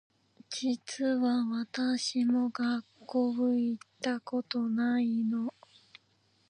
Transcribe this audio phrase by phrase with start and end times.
[0.49, 5.53] 実は私も学校行ったことないの